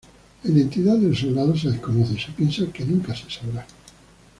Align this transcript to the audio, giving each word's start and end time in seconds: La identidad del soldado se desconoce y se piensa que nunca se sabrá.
La 0.45 0.49
identidad 0.51 0.97
del 0.97 1.15
soldado 1.15 1.55
se 1.55 1.69
desconoce 1.69 2.15
y 2.15 2.19
se 2.19 2.31
piensa 2.31 2.65
que 2.73 2.83
nunca 2.83 3.13
se 3.15 3.29
sabrá. 3.29 3.67